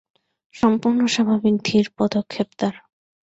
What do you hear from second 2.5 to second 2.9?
তার।